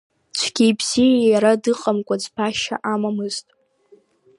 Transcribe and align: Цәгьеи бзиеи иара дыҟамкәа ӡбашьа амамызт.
Цәгьеи 0.37 0.71
бзиеи 0.79 1.25
иара 1.31 1.61
дыҟамкәа 1.63 2.15
ӡбашьа 2.21 2.75
амамызт. 2.93 3.47